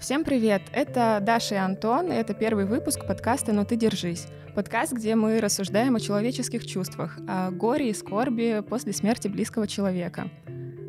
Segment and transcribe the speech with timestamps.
[0.00, 0.62] Всем привет!
[0.72, 4.28] Это Даша и Антон, и это первый выпуск подкаста «Но ты держись».
[4.54, 10.30] Подкаст, где мы рассуждаем о человеческих чувствах, о горе и скорби после смерти близкого человека.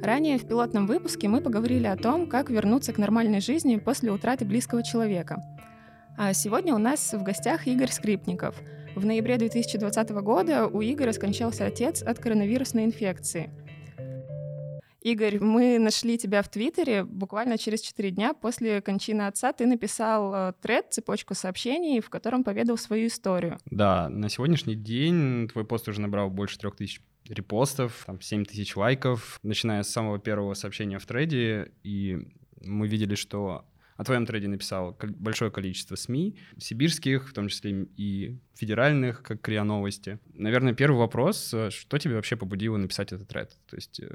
[0.04, 4.46] Ранее в пилотном выпуске мы поговорили о том, как вернуться к нормальной жизни после утраты
[4.46, 5.42] близкого человека.
[6.16, 8.56] А сегодня у нас в гостях Игорь Скрипников.
[8.96, 13.50] В ноябре 2020 года у Игоря скончался отец от коронавирусной инфекции—
[15.02, 19.54] Игорь, мы нашли тебя в Твиттере буквально через 4 дня после кончины отца.
[19.54, 23.58] Ты написал э, тред, цепочку сообщений, в котором поведал свою историю.
[23.66, 28.76] Да, на сегодняшний день твой пост уже набрал больше трех тысяч репостов, там 7 тысяч
[28.76, 32.18] лайков, начиная с самого первого сообщения в треде, и
[32.62, 38.40] мы видели, что о твоем трейде написал большое количество СМИ, сибирских, в том числе и
[38.56, 40.20] федеральных, как КРИА Новости.
[40.34, 43.58] Наверное, первый вопрос, э, что тебе вообще побудило написать этот тред?
[43.70, 44.08] То есть э,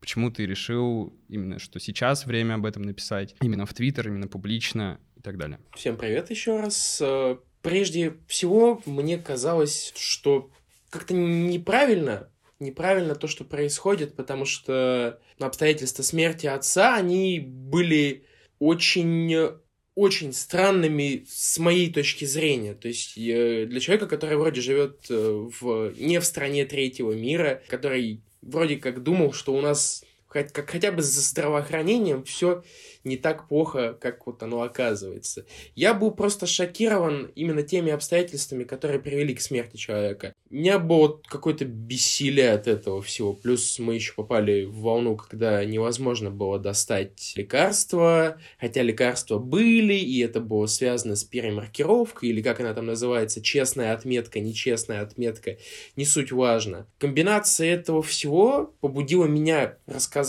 [0.00, 4.98] Почему ты решил именно, что сейчас время об этом написать, именно в Твиттер, именно публично
[5.16, 5.60] и так далее?
[5.76, 7.00] Всем привет еще раз.
[7.02, 10.50] Э, прежде всего, мне казалось, что
[10.88, 18.24] как-то неправильно, неправильно то, что происходит, потому что обстоятельства смерти отца, они были
[18.58, 19.60] очень
[19.96, 22.74] очень странными с моей точки зрения.
[22.74, 28.22] То есть для человека, который вроде живет э, в, не в стране третьего мира, который
[28.42, 32.62] вроде как думал, что у нас хоть, как, хотя бы за здравоохранением все
[33.02, 35.46] не так плохо, как вот оно оказывается.
[35.74, 40.34] Я был просто шокирован именно теми обстоятельствами, которые привели к смерти человека.
[40.50, 43.32] У меня было какое-то бессилие от этого всего.
[43.32, 50.20] Плюс мы еще попали в волну, когда невозможно было достать лекарства, хотя лекарства были, и
[50.20, 55.56] это было связано с перемаркировкой, или как она там называется, честная отметка, нечестная отметка,
[55.96, 56.86] не суть важно.
[56.98, 60.19] Комбинация этого всего побудила меня рассказать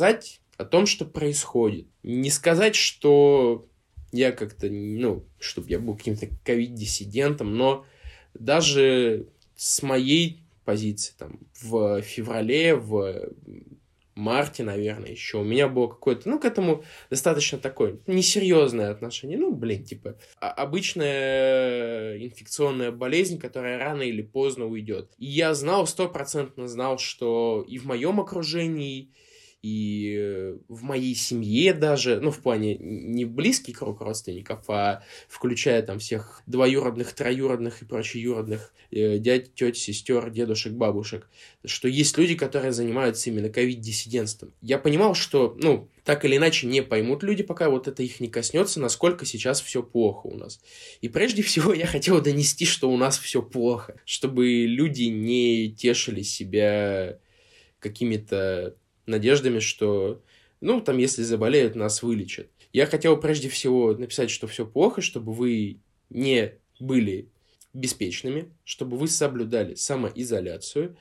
[0.58, 1.88] о том, что происходит.
[2.04, 3.68] Не сказать, что
[4.12, 7.86] я как-то, ну, чтобы я был каким-то ковид-диссидентом, но
[8.34, 13.32] даже с моей позиции, там, в феврале, в
[14.16, 19.38] марте, наверное, еще у меня было какое-то, ну, к этому достаточно такое несерьезное отношение.
[19.38, 25.12] Ну, блин, типа, обычная инфекционная болезнь, которая рано или поздно уйдет.
[25.18, 29.12] И я знал, стопроцентно знал, что и в моем окружении,
[29.64, 36.00] и в моей семье даже, ну, в плане не близкий круг родственников, а включая там
[36.00, 41.30] всех двоюродных, троюродных и прочеюродных э, дядь, теть, сестер, дедушек, бабушек,
[41.64, 44.52] что есть люди, которые занимаются именно ковид-диссидентством.
[44.62, 48.30] Я понимал, что, ну, так или иначе не поймут люди, пока вот это их не
[48.30, 50.60] коснется, насколько сейчас все плохо у нас.
[51.02, 56.24] И прежде всего я хотел донести, что у нас все плохо, чтобы люди не тешили
[56.24, 57.20] себя
[57.80, 58.76] какими-то
[59.06, 60.22] надеждами, что,
[60.60, 62.50] ну, там, если заболеют, нас вылечат.
[62.74, 65.80] Я хотел прежде всего написать, что все плохо, чтобы вы
[66.10, 67.30] не были
[67.74, 70.98] беспечными, чтобы вы соблюдали самоизоляцию.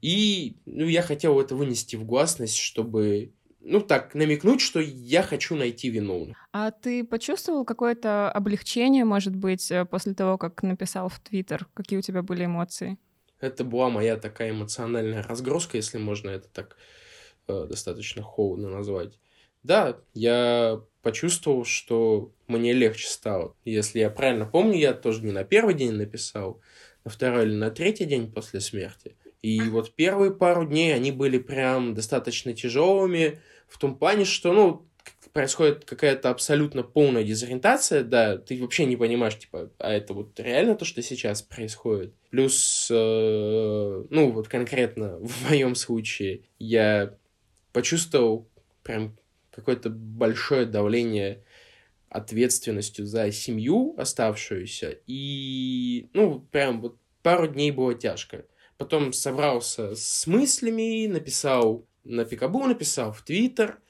[0.00, 3.32] И ну, я хотел это вынести в гласность, чтобы
[3.64, 6.36] ну так, намекнуть, что я хочу найти виновных.
[6.52, 11.66] А ты почувствовал какое-то облегчение, может быть, э, после того, как написал в Твиттер?
[11.72, 12.98] Какие у тебя были эмоции?
[13.40, 16.76] Это была моя такая эмоциональная разгрузка, если можно это так
[17.46, 19.18] достаточно холодно назвать.
[19.62, 23.56] Да, я почувствовал, что мне легче стало.
[23.64, 26.60] Если я правильно помню, я тоже не на первый день написал,
[27.04, 29.16] на второй или на третий день после смерти.
[29.42, 34.86] И вот первые пару дней они были прям достаточно тяжелыми в том плане, что, ну,
[35.34, 40.76] происходит какая-то абсолютно полная дезориентация, да, ты вообще не понимаешь, типа, а это вот реально
[40.76, 42.14] то, что сейчас происходит.
[42.30, 47.16] Плюс, э, ну, вот конкретно в моем случае я
[47.74, 48.48] почувствовал
[48.84, 49.18] прям
[49.50, 51.44] какое-то большое давление
[52.08, 54.98] ответственностью за семью оставшуюся.
[55.06, 58.46] И, ну, прям вот пару дней было тяжко.
[58.78, 63.80] Потом собрался с мыслями, написал на Пикабу, написал в Твиттер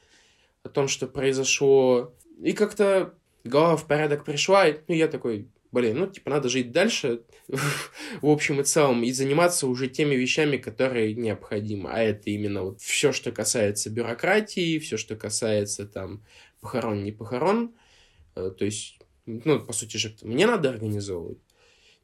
[0.62, 2.14] о том, что произошло.
[2.42, 3.14] И как-то
[3.44, 7.22] голова в порядок пришла, и ну, я такой, блин, ну, типа, надо жить дальше,
[8.22, 11.90] в общем и целом, и заниматься уже теми вещами, которые необходимы.
[11.90, 16.24] А это именно вот все, что касается бюрократии, все, что касается там
[16.60, 17.74] похорон, не похорон.
[18.36, 21.38] Э, то есть, ну, по сути же, мне надо организовывать.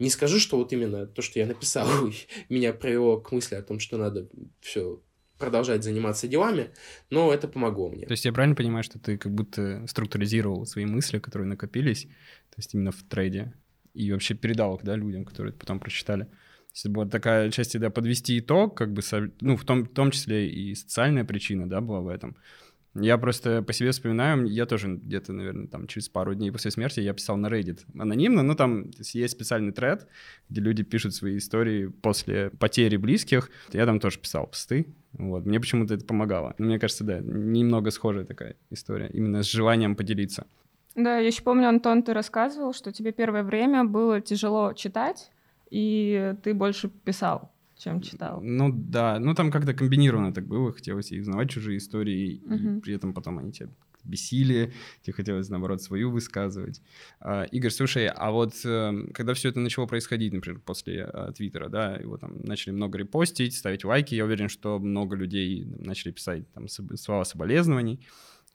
[0.00, 1.88] Не скажу, что вот именно то, что я написал,
[2.48, 4.28] меня привело к мысли о том, что надо
[4.60, 5.00] все
[5.40, 6.70] продолжать заниматься делами,
[7.10, 8.06] но это помогло мне.
[8.06, 12.58] То есть я правильно понимаю, что ты как будто структуризировал свои мысли, которые накопились, то
[12.58, 13.52] есть именно в трейде,
[13.94, 16.24] и вообще передал их, да, людям, которые это потом прочитали.
[16.24, 19.02] То есть это была такая часть, да, подвести итог, как бы,
[19.40, 22.36] ну, в том, в том числе и социальная причина, да, была в этом.
[22.94, 26.98] Я просто по себе вспоминаю, я тоже где-то, наверное, там через пару дней после смерти
[27.00, 30.08] я писал на Reddit анонимно, но там есть специальный тред,
[30.48, 33.50] где люди пишут свои истории после потери близких.
[33.72, 35.46] Я там тоже писал посты, вот.
[35.46, 36.54] Мне почему-то это помогало.
[36.58, 40.46] Но мне кажется, да, немного схожая такая история, именно с желанием поделиться.
[40.96, 45.30] Да, я еще помню, Антон, ты рассказывал, что тебе первое время было тяжело читать,
[45.70, 48.40] и ты больше писал чем читал.
[48.42, 52.54] Ну да, ну там как-то комбинированно так было, хотелось и узнавать чужие истории, угу.
[52.54, 53.68] и при этом потом они тебя
[54.04, 54.72] бесили,
[55.02, 56.80] тебе хотелось, наоборот, свою высказывать.
[57.20, 61.68] А, Игорь, слушай, а вот э, когда все это начало происходить, например, после э, Твиттера,
[61.68, 66.50] да, его там начали много репостить, ставить лайки, я уверен, что много людей начали писать
[66.52, 68.00] там слова соболезнований,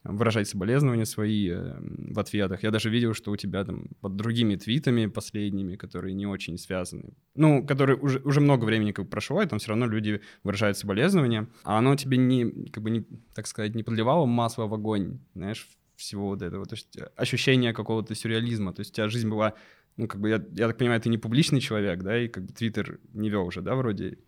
[0.08, 2.62] выражать соболезнования свои э, в ответах.
[2.62, 7.14] Я даже видел, что у тебя там под другими твитами последними, которые не очень связаны,
[7.34, 10.78] ну, которые уже, уже много времени как бы прошло, и там все равно люди выражают
[10.78, 13.04] соболезнования, а оно тебе не, как бы, не,
[13.34, 16.66] так сказать, не подливало масло в огонь, знаешь, всего вот этого.
[16.66, 18.72] То есть ощущение какого-то сюрреализма.
[18.72, 19.54] То есть у тебя жизнь была,
[19.96, 22.52] ну, как бы, я, я так понимаю, ты не публичный человек, да, и как бы
[22.52, 24.18] Твиттер не вел уже, да, вроде,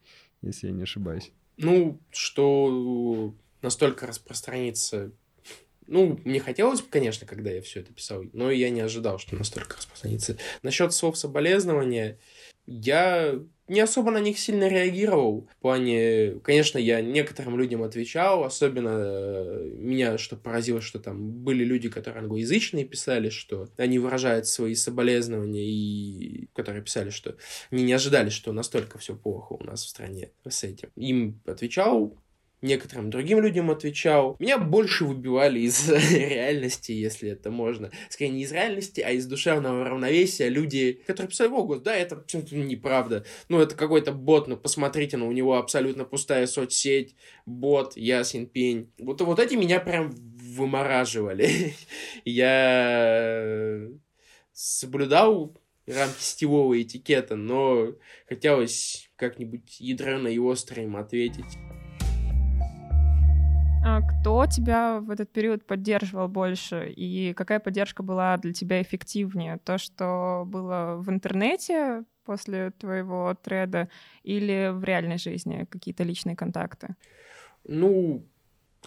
[0.43, 1.33] если я не ошибаюсь.
[1.57, 5.13] Ну, что настолько распространится
[5.89, 9.35] ну, мне хотелось бы, конечно, когда я все это писал, но я не ожидал, что
[9.37, 10.37] настолько распространится.
[10.63, 12.19] Насчет слов соболезнования,
[12.67, 15.49] я не особо на них сильно реагировал.
[15.51, 21.65] В плане, конечно, я некоторым людям отвечал, особенно э, меня что поразило, что там были
[21.65, 27.37] люди, которые англоязычные писали, что они выражают свои соболезнования, и которые писали, что
[27.71, 30.91] они не ожидали, что настолько все плохо у нас в стране с этим.
[30.97, 32.17] Им отвечал,
[32.63, 34.37] некоторым другим людям отвечал.
[34.39, 37.91] Меня больше выбивали из реальности, если это можно.
[38.09, 40.49] Скорее, не из реальности, а из душевного равновесия.
[40.49, 43.25] Люди, которые писали, о, да, это неправда.
[43.49, 47.15] Ну, это какой-то бот, ну, посмотрите, ну, у него абсолютно пустая соцсеть,
[47.47, 48.91] бот, ясен пень.
[48.99, 51.75] Вот, вот эти меня прям вымораживали.
[52.25, 53.89] Я
[54.53, 55.57] соблюдал
[55.87, 57.95] рамки сетевого этикета, но
[58.29, 61.57] хотелось как-нибудь ядрено и остро им ответить.
[63.81, 66.93] А кто тебя в этот период поддерживал больше?
[66.97, 69.59] И какая поддержка была для тебя эффективнее?
[69.65, 73.89] То, что было в интернете после твоего треда
[74.25, 76.97] или в реальной жизни какие-то личные контакты?
[77.65, 78.27] Ну,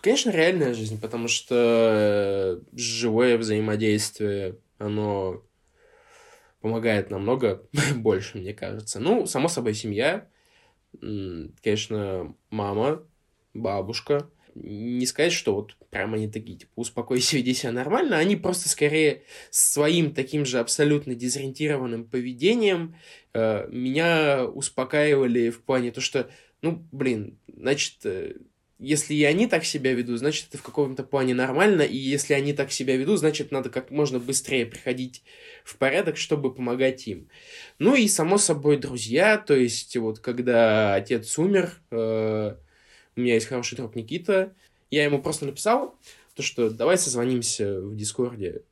[0.02, 5.42] конечно, реальная жизнь, потому что живое взаимодействие, оно
[6.60, 7.64] помогает намного
[7.96, 9.00] больше, мне кажется.
[9.00, 10.28] Ну, само собой, семья,
[11.00, 13.04] конечно, мама,
[13.54, 18.70] бабушка— не сказать, что вот прям они такие, типа, успокойся, веди себя нормально, они просто
[18.70, 22.96] скорее своим таким же абсолютно дезориентированным поведением
[23.34, 26.30] э, меня успокаивали в плане то, что,
[26.62, 28.36] ну, блин, значит, э,
[28.82, 32.52] если и они так себя ведут, значит, это в каком-то плане нормально, и если они
[32.52, 35.24] так себя ведут, значит, надо как можно быстрее приходить
[35.64, 37.30] в порядок, чтобы помогать им.
[37.78, 42.56] Ну и, само собой, друзья, то есть, вот, когда отец умер, э,
[43.16, 44.54] у меня есть хороший друг Никита,
[44.90, 45.96] я ему просто написал,
[46.36, 48.64] то, что давай созвонимся в Дискорде.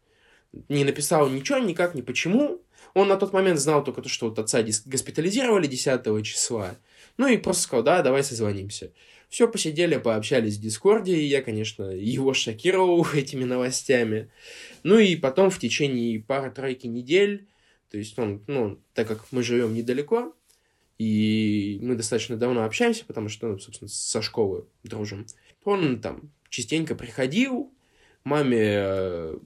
[0.67, 2.61] Не написал ничего, никак, ни почему.
[2.93, 6.75] Он на тот момент знал только то, что вот отца госпитализировали 10 числа.
[7.17, 8.91] Ну и просто сказал, да, давай созвонимся.
[9.29, 14.31] Все, посидели, пообщались в Дискорде, и я, конечно, его шокировал этими новостями.
[14.83, 17.47] Ну и потом в течение пары-тройки недель,
[17.91, 20.33] то есть он, ну, так как мы живем недалеко,
[20.99, 25.25] и мы достаточно давно общаемся, потому что, ну, собственно, со школы дружим.
[25.63, 27.73] Он там частенько приходил,
[28.25, 29.37] маме э,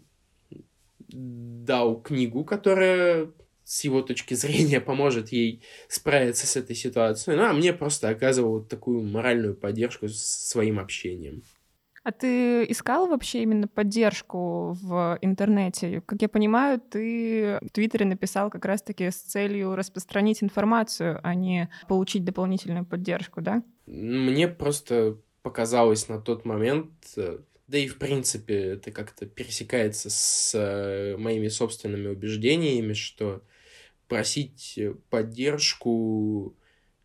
[1.09, 3.31] дал книгу, которая
[3.63, 8.63] с его точки зрения поможет ей справиться с этой ситуацией, ну, а мне просто оказывал
[8.63, 11.43] такую моральную поддержку своим общением.
[12.03, 16.01] А ты искал вообще именно поддержку в интернете?
[16.01, 21.69] Как я понимаю, ты в Твиттере написал как раз-таки с целью распространить информацию, а не
[21.87, 23.63] получить дополнительную поддержку, да?
[23.85, 30.53] Мне просто показалось на тот момент, э, да и в принципе это как-то пересекается с
[30.55, 33.43] э, моими собственными убеждениями, что
[34.09, 34.77] просить
[35.09, 36.55] поддержку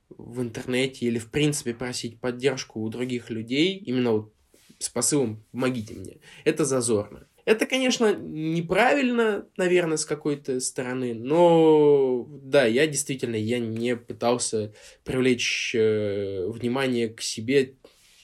[0.09, 4.35] в интернете или в принципе просить поддержку у других людей, именно вот
[4.79, 6.19] с посылом «помогите мне».
[6.45, 7.27] Это зазорно.
[7.45, 15.75] Это, конечно, неправильно, наверное, с какой-то стороны, но да, я действительно, я не пытался привлечь
[15.75, 17.77] э, внимание к себе,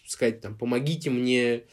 [0.06, 1.64] сказать там, помогите мне,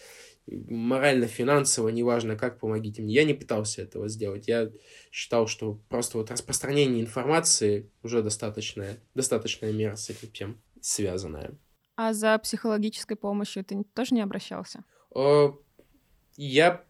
[0.47, 3.13] морально, финансово, неважно как, помогите мне.
[3.13, 4.47] Я не пытался этого сделать.
[4.47, 4.71] Я
[5.11, 11.57] считал, что просто вот распространение информации уже достаточная, достаточная мера с этим всем связанная.
[11.95, 14.83] А за психологической помощью ты тоже не обращался?
[15.15, 15.49] Э,
[16.37, 16.83] я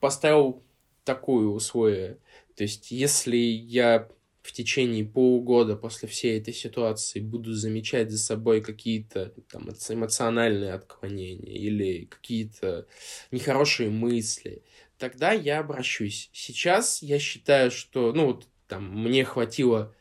[0.00, 0.62] поставил
[1.04, 2.18] такое условие.
[2.56, 4.08] То есть, если я
[4.42, 11.54] в течение полугода после всей этой ситуации буду замечать за собой какие-то там эмоциональные отклонения
[11.54, 12.86] или какие-то
[13.30, 14.62] нехорошие мысли,
[14.98, 16.28] тогда я обращусь.
[16.34, 19.94] Сейчас я считаю, что, ну, вот там мне хватило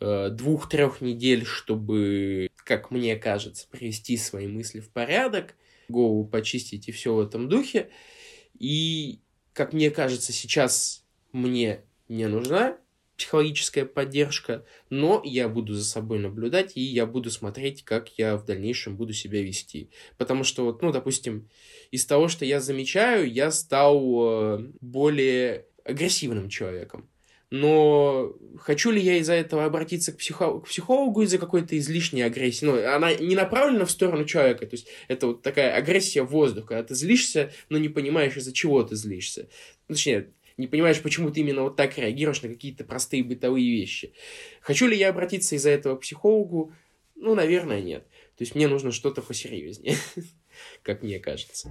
[0.00, 5.56] э, двух-трех недель, чтобы, как мне кажется, привести свои мысли в порядок,
[5.88, 7.90] голову почистить и все в этом духе.
[8.58, 9.20] И,
[9.52, 12.78] как мне кажется, сейчас мне не нужна
[13.18, 18.46] психологическая поддержка, но я буду за собой наблюдать, и я буду смотреть, как я в
[18.46, 19.90] дальнейшем буду себя вести.
[20.16, 21.50] Потому что, вот, ну, допустим,
[21.90, 27.11] из того, что я замечаю, я стал э, более агрессивным человеком.
[27.52, 32.64] Но хочу ли я из-за этого обратиться к, психо- к психологу из-за какой-то излишней агрессии?
[32.64, 34.64] Ну, она не направлена в сторону человека.
[34.64, 38.54] То есть это вот такая агрессия в воздух, когда ты злишься, но не понимаешь, из-за
[38.54, 39.50] чего ты злишься.
[39.86, 44.14] Точнее, не понимаешь, почему ты именно вот так реагируешь на какие-то простые бытовые вещи.
[44.62, 46.72] Хочу ли я обратиться из-за этого к психологу?
[47.16, 48.04] Ну, наверное, нет.
[48.38, 49.96] То есть мне нужно что-то посерьезнее,
[50.82, 51.68] как мне кажется.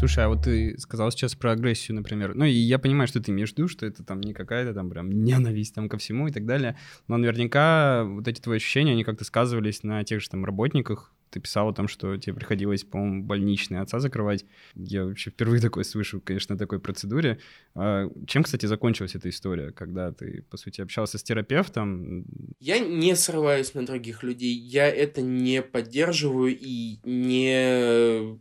[0.00, 2.34] Слушай, а вот ты сказал сейчас про агрессию, например.
[2.34, 4.88] Ну, и я понимаю, что ты имеешь в виду, что это там не какая-то там
[4.88, 6.78] прям ненависть там ко всему и так далее.
[7.06, 11.38] Но наверняка вот эти твои ощущения, они как-то сказывались на тех же там работниках, ты
[11.38, 14.46] писал о том, что тебе приходилось, по-моему, больничные отца закрывать.
[14.74, 17.38] Я вообще впервые такое слышу, конечно, такой процедуре.
[17.74, 22.24] А чем, кстати, закончилась эта история, когда ты, по сути, общался с терапевтом?
[22.58, 24.54] Я не срываюсь на других людей.
[24.54, 28.40] Я это не поддерживаю и не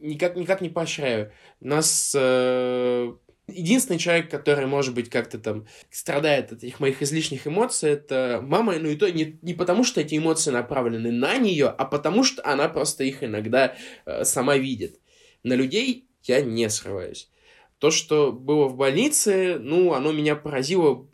[0.00, 1.32] никак, никак не поощряю.
[1.60, 3.12] Нас э,
[3.54, 8.74] Единственный человек, который, может быть, как-то там страдает от этих моих излишних эмоций, это мама,
[8.78, 12.46] ну и то не, не потому, что эти эмоции направлены на нее, а потому, что
[12.46, 13.74] она просто их иногда
[14.06, 15.00] э, сама видит.
[15.42, 17.30] На людей я не срываюсь.
[17.78, 21.08] То, что было в больнице, ну, оно меня поразило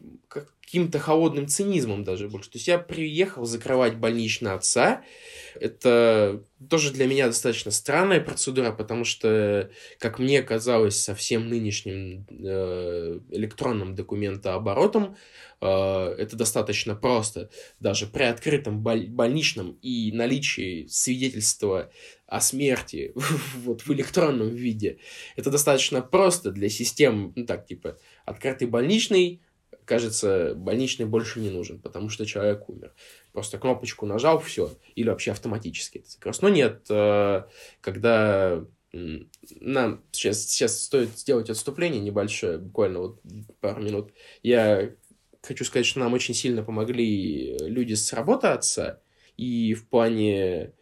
[0.67, 2.51] каким-то холодным цинизмом даже больше.
[2.51, 5.05] То есть я приехал закрывать больничный отца,
[5.55, 9.71] это тоже для меня достаточно странная процедура, потому что,
[10.01, 15.17] как мне казалось, со всем нынешним э, электронным документооборотом
[15.61, 15.67] э,
[16.19, 17.49] это достаточно просто.
[17.79, 21.93] Даже при открытом боль- больничном и наличии свидетельства
[22.27, 23.13] о смерти
[23.55, 24.99] вот в электронном виде,
[25.37, 29.41] это достаточно просто для систем, ну так, типа, открытый больничный,
[29.87, 32.93] кажется, больничный больше не нужен, потому что человек умер.
[33.33, 34.73] Просто кнопочку нажал, все.
[34.95, 36.43] Или вообще автоматически это закрылось.
[36.43, 37.45] Но нет, э,
[37.81, 43.21] когда нам сейчас, сейчас стоит сделать отступление небольшое, буквально вот
[43.61, 44.13] пару минут.
[44.43, 44.91] Я
[45.43, 49.01] хочу сказать, что нам очень сильно помогли люди с работы отца,
[49.37, 50.73] и в плане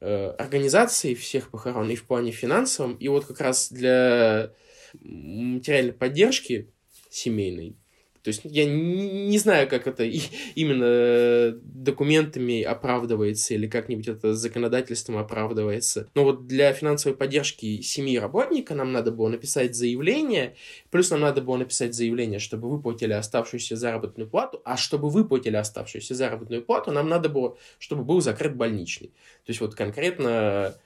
[0.00, 2.94] э, организации всех похорон, и в плане финансовом.
[2.96, 4.52] И вот как раз для
[5.00, 6.70] материальной поддержки
[7.10, 7.76] семейной
[8.22, 10.04] то есть я не знаю, как это
[10.54, 16.08] именно документами оправдывается или как-нибудь это законодательством оправдывается.
[16.14, 20.54] Но вот для финансовой поддержки семьи работника нам надо было написать заявление,
[20.90, 26.14] плюс нам надо было написать заявление, чтобы выплатили оставшуюся заработную плату, а чтобы выплатили оставшуюся
[26.14, 29.08] заработную плату, нам надо было, чтобы был закрыт больничный.
[29.44, 30.76] То есть вот конкретно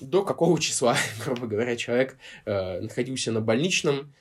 [0.00, 4.12] до какого числа, грубо говоря, человек э, находился на больничном,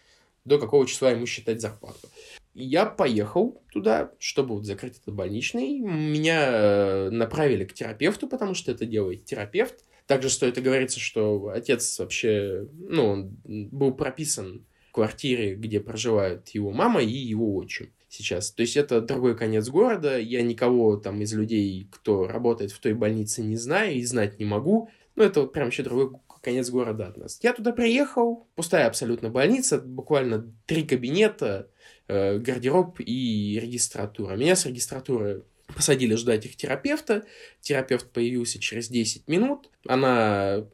[0.46, 2.08] до какого числа ему считать зарплату
[2.54, 5.80] я поехал туда, чтобы вот закрыть этот больничный.
[5.80, 9.86] Меня э, направили к терапевту, потому что это делает терапевт.
[10.08, 16.72] Также стоит оговориться, что отец вообще, ну, он был прописан в квартире, где проживают его
[16.72, 18.52] мама и его отчим сейчас.
[18.52, 20.20] То есть это другой конец города.
[20.20, 24.46] Я никого там из людей, кто работает в той больнице, не знаю и знать не
[24.46, 24.90] могу.
[25.16, 27.40] Но это вот прям еще другой конец города от нас.
[27.42, 31.70] Я туда приехал, пустая абсолютно больница, буквально три кабинета,
[32.14, 34.36] Э, гардероб и регистратура.
[34.36, 37.24] Меня с регистратуры посадили ждать их терапевта.
[37.62, 39.70] Терапевт появился через 10 минут.
[39.88, 40.66] Она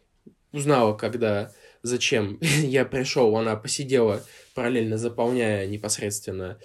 [0.51, 1.51] узнала, когда,
[1.83, 3.37] зачем я пришел.
[3.37, 6.57] Она посидела, параллельно заполняя непосредственно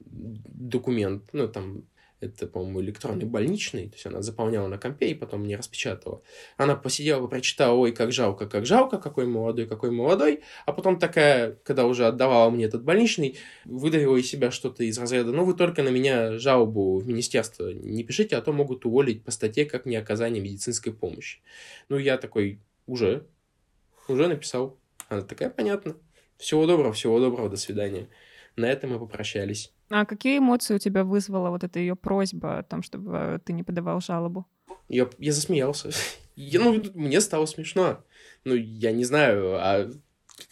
[0.00, 1.84] документ, ну, там,
[2.20, 6.22] это, по-моему, электронный больничный, то есть она заполняла на компе и потом мне распечатала.
[6.56, 11.52] Она посидела, прочитала, ой, как жалко, как жалко, какой молодой, какой молодой, а потом такая,
[11.62, 15.82] когда уже отдавала мне этот больничный, выдавила из себя что-то из разряда, ну, вы только
[15.82, 19.96] на меня жалобу в министерство не пишите, а то могут уволить по статье как не
[19.96, 21.40] оказание медицинской помощи.
[21.88, 23.26] Ну, я такой, уже,
[24.08, 24.78] уже написал.
[25.08, 25.96] Она такая, понятно.
[26.36, 28.08] Всего доброго, всего доброго, до свидания.
[28.56, 29.72] На этом мы попрощались.
[29.90, 33.62] А какие эмоции у тебя вызвала вот эта ее просьба о том, чтобы ты не
[33.62, 34.46] подавал жалобу?
[34.88, 35.90] Я, я засмеялся.
[36.36, 38.04] я, ну, мне стало смешно.
[38.44, 39.90] Ну, я не знаю, а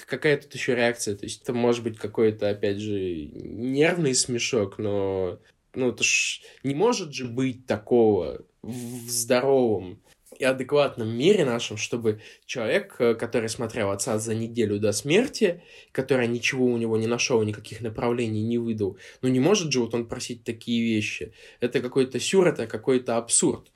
[0.07, 1.17] какая тут еще реакция?
[1.17, 5.39] То есть это может быть какой-то, опять же, нервный смешок, но
[5.75, 10.01] ну, это ж не может же быть такого в здоровом
[10.39, 15.63] и адекватном мире нашем, чтобы человек, э, который смотрел отца за неделю до смерти,
[15.93, 19.95] который ничего у него не нашел, никаких направлений не выдал, ну не может же вот
[19.95, 21.33] он просить такие вещи.
[21.61, 23.71] Это какой-то сюр, это какой-то абсурд.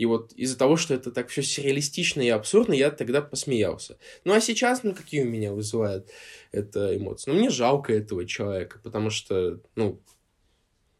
[0.00, 3.98] И вот из-за того, что это так все сюрреалистично и абсурдно, я тогда посмеялся.
[4.24, 6.08] Ну а сейчас, ну какие у меня вызывают
[6.52, 7.30] это эмоции?
[7.30, 10.00] Ну мне жалко этого человека, потому что, ну,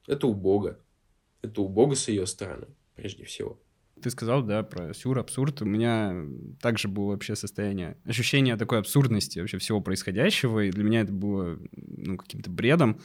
[0.07, 0.79] это у Бога.
[1.41, 3.59] Это у Бога с ее стороны, прежде всего.
[4.03, 5.63] Ты сказал, да, про сюр, абсурд.
[5.63, 6.15] У меня
[6.61, 11.59] также было вообще состояние, ощущение такой абсурдности вообще всего происходящего, и для меня это было
[11.73, 13.01] ну, каким-то бредом,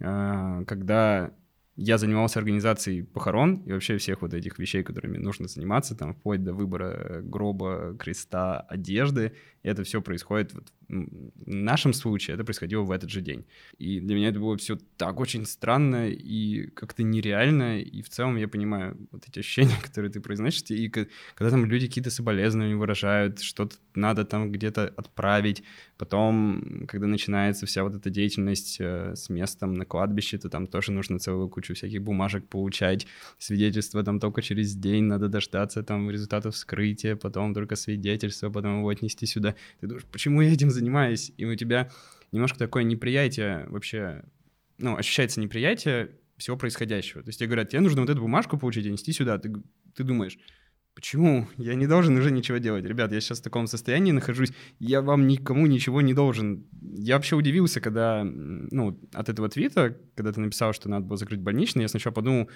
[0.00, 1.32] а, когда
[1.80, 6.42] я занимался организацией похорон и вообще всех вот этих вещей, которыми нужно заниматься, там, вплоть
[6.42, 9.32] до выбора гроба, креста, одежды.
[9.62, 13.44] И это все происходит, вот, в нашем случае это происходило в этот же день.
[13.78, 17.80] И для меня это было все так очень странно и как-то нереально.
[17.80, 21.86] И в целом я понимаю вот эти ощущения, которые ты произносишь, и когда там люди
[21.86, 25.62] какие-то соболезнования выражают, что-то надо там где-то отправить,
[25.96, 30.92] потом, когда начинается вся вот эта деятельность э, с местом на кладбище, то там тоже
[30.92, 33.06] нужно целую кучу всяких бумажек получать,
[33.38, 38.88] свидетельства там только через день, надо дождаться там результатов вскрытия, потом только свидетельство, потом его
[38.88, 39.54] отнести сюда.
[39.80, 41.32] Ты думаешь, почему я этим занимаюсь?
[41.36, 41.90] И у тебя
[42.32, 44.24] немножко такое неприятие вообще,
[44.78, 47.22] ну, ощущается неприятие всего происходящего.
[47.22, 49.38] То есть тебе говорят, тебе нужно вот эту бумажку получить и нести сюда.
[49.38, 49.52] Ты,
[49.94, 50.38] ты думаешь,
[50.98, 51.46] Почему?
[51.58, 52.84] Я не должен уже ничего делать.
[52.84, 56.66] Ребят, я сейчас в таком состоянии нахожусь, я вам никому ничего не должен.
[56.82, 61.38] Я вообще удивился, когда, ну, от этого твита, когда ты написал, что надо было закрыть
[61.38, 62.50] больничный, я сначала подумал,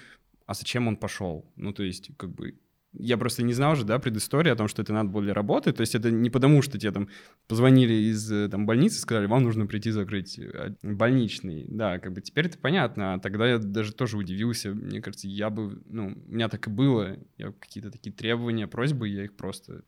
[0.45, 1.49] а зачем он пошел?
[1.55, 2.59] Ну, то есть, как бы,
[2.93, 5.71] я просто не знал же, да, предыстории о том, что это надо было для работы.
[5.71, 7.09] То есть это не потому, что тебе там
[7.47, 11.65] позвонили из э, там, больницы, сказали, вам нужно прийти закрыть э, больничный.
[11.67, 13.15] Да, как бы теперь это понятно.
[13.15, 14.71] А тогда я даже тоже удивился.
[14.73, 17.17] Мне кажется, я бы, ну, у меня так и было.
[17.37, 19.83] Я какие-то такие требования, просьбы, я их просто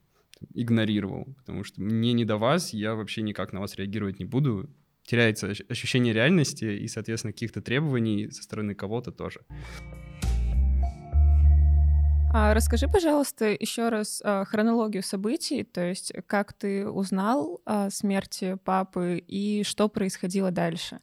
[0.54, 1.26] игнорировал.
[1.38, 4.70] Потому что мне не до вас, я вообще никак на вас реагировать не буду.
[5.04, 9.42] Теряется ощущение реальности и, соответственно, каких-то требований со стороны кого-то тоже.
[12.38, 18.58] А расскажи, пожалуйста, еще раз а, хронологию событий, то есть как ты узнал о смерти
[18.66, 21.00] папы и что происходило дальше?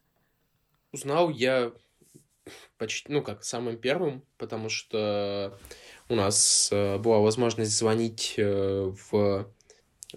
[0.91, 1.73] Узнал я
[2.77, 5.57] почти, ну как, самым первым, потому что
[6.07, 9.51] у нас э, была возможность звонить э, в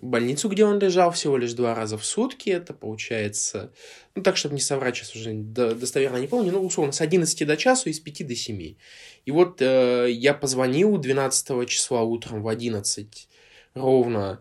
[0.00, 2.50] больницу, где он лежал всего лишь два раза в сутки.
[2.50, 3.72] Это получается,
[4.14, 7.56] ну так, чтобы не соврать, сейчас уже достоверно не помню, ну, условно, с 11 до
[7.56, 8.76] часу и с 5 до 7.
[9.24, 13.28] И вот э, я позвонил 12 числа утром в 11
[13.74, 14.40] ровно,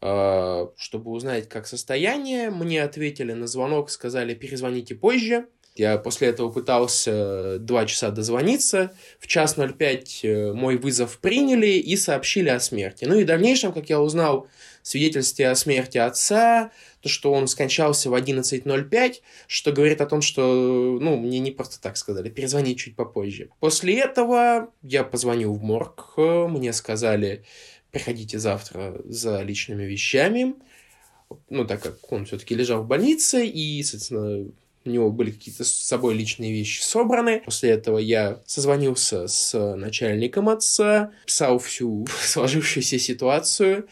[0.00, 2.50] э, чтобы узнать, как состояние.
[2.50, 5.46] Мне ответили на звонок, сказали, перезвоните позже.
[5.78, 8.92] Я после этого пытался два часа дозвониться.
[9.20, 13.04] В час 05 э, мой вызов приняли и сообщили о смерти.
[13.04, 14.48] Ну и в дальнейшем, как я узнал
[14.82, 20.98] свидетельстве о смерти отца, то, что он скончался в 11.05, что говорит о том, что,
[21.00, 23.50] ну, мне не просто так сказали, перезвони чуть попозже.
[23.60, 27.44] После этого я позвонил в морг, мне сказали,
[27.92, 30.54] приходите завтра за личными вещами,
[31.50, 34.50] ну, так как он все-таки лежал в больнице, и, соответственно,
[34.88, 37.42] у него были какие-то с собой личные вещи собраны.
[37.44, 43.88] После этого я созвонился с начальником отца, писал всю сложившуюся ситуацию,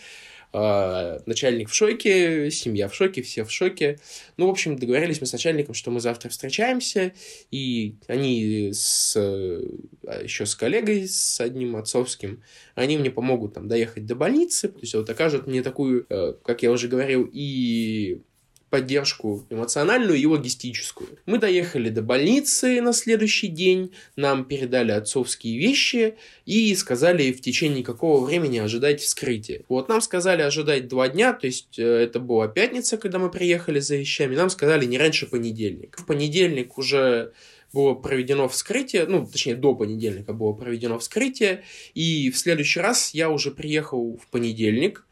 [0.52, 3.98] а, начальник в шоке, семья в шоке, все в шоке.
[4.38, 7.12] Ну, в общем, договорились мы с начальником, что мы завтра встречаемся,
[7.50, 12.42] и они с, а, еще с коллегой, с одним отцовским,
[12.74, 16.62] они мне помогут там доехать до больницы, то есть вот окажут мне такую, э, как
[16.62, 18.22] я уже говорил, и
[18.70, 21.18] поддержку эмоциональную и логистическую.
[21.24, 27.84] Мы доехали до больницы на следующий день, нам передали отцовские вещи и сказали в течение
[27.84, 29.62] какого времени ожидать вскрытия.
[29.68, 33.78] Вот нам сказали ожидать два дня, то есть э, это была пятница, когда мы приехали
[33.78, 36.02] за вещами, нам сказали не раньше понедельника.
[36.02, 37.32] В понедельник уже
[37.72, 41.62] было проведено вскрытие, ну, точнее, до понедельника было проведено вскрытие,
[41.94, 45.05] и в следующий раз я уже приехал в понедельник,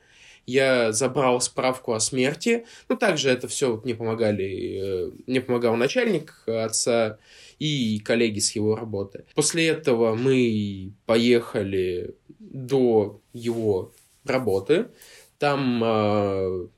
[0.47, 2.65] я забрал справку о смерти.
[2.89, 7.19] Ну, также это все мне помогали, э, мне помогал начальник отца
[7.59, 9.25] и коллеги с его работы.
[9.35, 13.93] После этого мы поехали до его
[14.25, 14.87] работы.
[15.39, 16.69] Там э,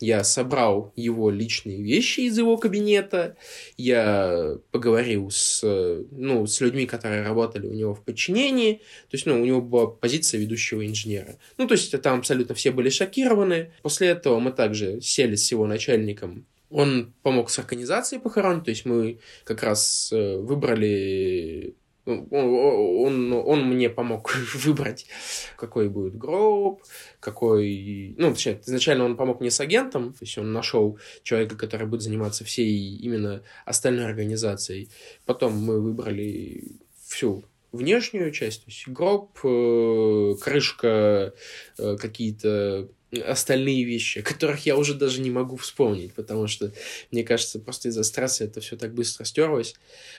[0.00, 3.36] Я собрал его личные вещи из его кабинета,
[3.76, 5.62] я поговорил с,
[6.10, 9.86] ну, с людьми, которые работали у него в подчинении, то есть, ну, у него была
[9.86, 11.38] позиция ведущего инженера.
[11.56, 13.72] Ну, то есть, там абсолютно все были шокированы.
[13.82, 18.84] После этого мы также сели с его начальником он помог с организацией похорон, то есть
[18.84, 21.76] мы как раз э, выбрали
[22.06, 25.06] он, он, мне помог выбрать,
[25.56, 26.82] какой будет гроб,
[27.20, 28.14] какой...
[28.16, 32.02] Ну, точнее, изначально он помог мне с агентом, то есть он нашел человека, который будет
[32.02, 34.88] заниматься всей именно остальной организацией.
[35.24, 36.64] Потом мы выбрали
[37.06, 41.34] всю внешнюю часть, то есть гроб, э, крышка,
[41.78, 42.88] э, какие-то
[43.20, 46.72] остальные вещи, которых я уже даже не могу вспомнить, потому что,
[47.10, 49.74] мне кажется, просто из-за стресса это все так быстро стерлось.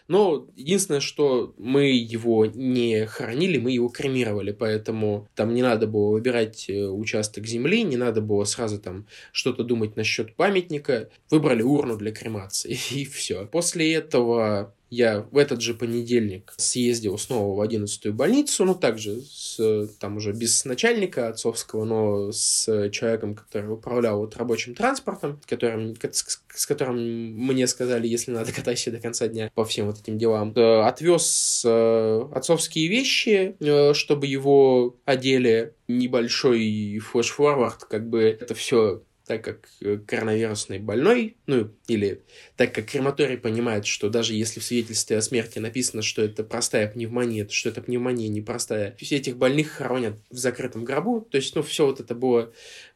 [0.08, 6.12] Но единственное, что мы его не хоронили, мы его кремировали, поэтому там не надо было
[6.12, 11.10] выбирать э, участок земли, не надо было сразу там что-то думать насчет памятника.
[11.30, 13.46] Выбрали урну для кремации, и все.
[13.46, 19.88] После этого я в этот же понедельник съездил снова в 11-ю больницу, ну, также с,
[20.00, 26.42] там уже без начальника отцовского, но с человеком, который управлял вот рабочим транспортом, которым, с,
[26.54, 30.54] с которым мне сказали, если надо, катайся до конца дня по всем вот этим делам.
[30.56, 39.02] Э, отвез э, отцовские вещи, э, чтобы его одели небольшой флеш-форвард, как бы это все
[39.28, 42.24] так как э, коронавирусный больной, ну, или
[42.56, 46.88] так как крематорий понимает, что даже если в свидетельстве о смерти написано, что это простая
[46.88, 51.56] пневмония, то что это пневмония непростая, все этих больных хоронят в закрытом гробу, то есть,
[51.56, 52.54] ну, все вот это было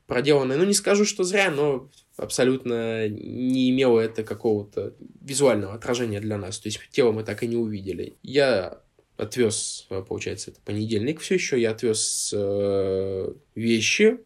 [0.08, 6.38] проделано, ну, не скажу, что зря, но абсолютно не имело это какого-то визуального отражения для
[6.38, 8.16] нас, то есть тело мы так и не увидели.
[8.24, 8.82] Я
[9.18, 14.18] отвез, получается, это понедельник все еще, я отвез э, вещи,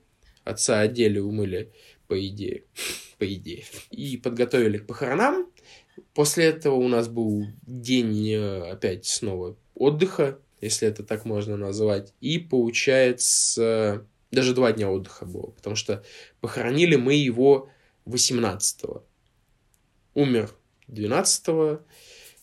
[0.46, 1.72] отца одели, умыли,
[2.08, 2.64] по идее.
[3.18, 3.64] по идее.
[3.92, 5.48] И подготовили к похоронам.
[6.14, 12.14] После этого у нас был день э, опять снова отдыха, если это так можно назвать.
[12.22, 16.04] И получается, даже два дня отдыха было, потому что
[16.42, 17.70] похоронили мы его
[18.06, 19.06] 18-го.
[20.14, 20.54] Умер
[20.88, 21.82] 12-го,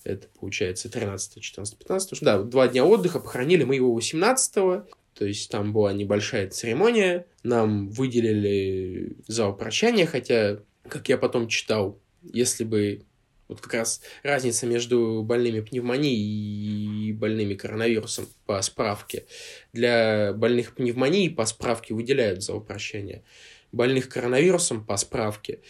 [0.04, 2.22] это получается 13, 14, 15.
[2.22, 4.86] Да, два дня отдыха, похоронили мы его 18-го.
[5.14, 12.00] То есть там была небольшая церемония, нам выделили зал прощания, хотя, как я потом читал,
[12.22, 13.04] если бы
[13.48, 19.26] вот как раз разница между больными пневмонией и больными коронавирусом по справке.
[19.72, 23.22] Для больных пневмонией по справке выделяют зал прощания.
[23.70, 25.60] Больных коронавирусом по справке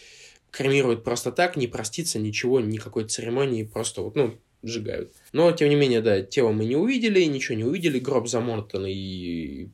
[0.51, 5.13] кремируют просто так, не проститься, ничего, никакой церемонии, просто вот, ну, сжигают.
[5.33, 9.71] Но, тем не менее, да, тело мы не увидели, ничего не увидели, гроб замотанный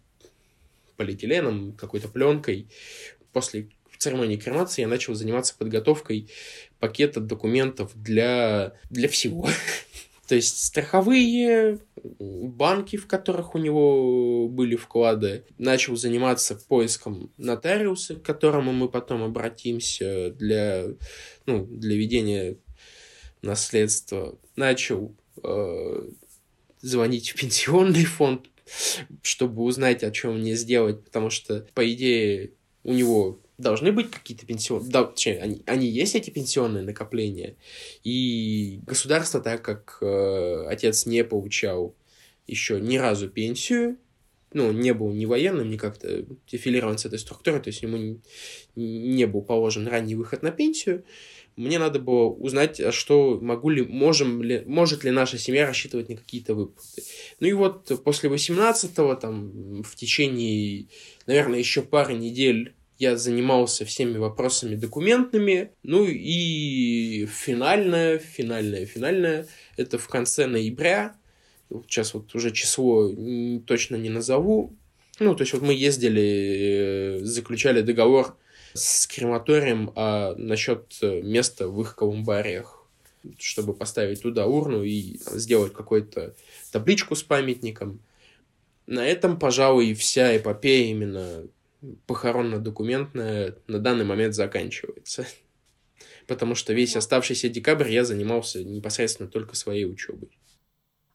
[0.97, 2.67] полиэтиленом, какой-то пленкой.
[3.31, 6.29] После церемонии кремации я начал заниматься подготовкой
[6.79, 9.47] пакета документов для, для всего.
[10.27, 11.79] То есть страховые,
[12.19, 15.43] банки, в которых у него были вклады.
[15.57, 20.85] Начал заниматься поиском нотариуса, к которому мы потом обратимся для,
[21.45, 22.57] ну, для ведения
[23.41, 24.37] наследства.
[24.55, 26.09] Начал э,
[26.81, 28.47] звонить в пенсионный фонд,
[29.21, 32.51] чтобы узнать, о чем мне сделать, потому что, по идее,
[32.83, 34.91] у него должны быть какие-то пенсионные...
[34.91, 37.55] Да, точнее, они, они есть, эти пенсионные накопления.
[38.03, 41.95] И государство, так как э, отец не получал
[42.47, 43.97] еще ни разу пенсию,
[44.53, 48.19] ну, не был ни военным, ни как-то дефилирован с этой структурой, то есть ему не,
[48.75, 51.03] не был положен ранний выход на пенсию,
[51.59, 56.07] мне надо было узнать, а что могу ли, можем ли, может ли наша семья рассчитывать
[56.07, 57.03] на какие-то выплаты.
[57.39, 60.87] Ну и вот после 18-го, там, в течение,
[61.27, 65.71] наверное, еще пары недель я занимался всеми вопросами документными.
[65.83, 71.15] Ну и финальное, финальное, финальное, это в конце ноября,
[71.87, 73.09] сейчас вот уже число
[73.65, 74.77] точно не назову,
[75.19, 78.37] ну, то есть вот мы ездили, э, заключали договор
[78.73, 82.85] с крематорием а насчет э, места в их колумбариях,
[83.37, 86.35] чтобы поставить туда урну и сделать какую-то
[86.71, 88.01] табличку с памятником.
[88.87, 91.43] На этом, пожалуй, вся эпопея именно
[92.07, 95.27] похоронно-документная на данный момент заканчивается.
[96.27, 100.38] Потому что весь оставшийся декабрь я занимался непосредственно только своей учебой.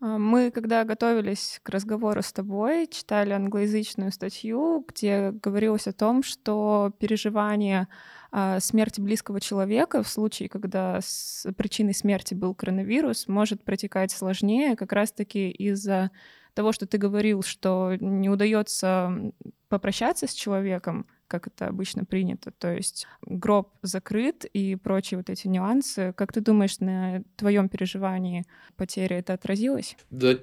[0.05, 6.23] А, мы, когда готовились к разговору с тобой, читали англоязычную статью, где говорилось о том,
[6.23, 7.89] что переживание
[8.31, 14.77] а, смерти близкого человека в случае, когда с причиной смерти был коронавирус, может протекать сложнее
[14.77, 16.11] как раз-таки из-за
[16.53, 19.11] того, что ты говорил, что не удается
[19.71, 22.51] попрощаться с человеком, как это обычно принято.
[22.51, 26.13] То есть гроб закрыт и прочие вот эти нюансы.
[26.17, 28.45] Как ты думаешь, на твоем переживании
[28.77, 29.97] потери это отразилось?
[30.11, 30.39] Да,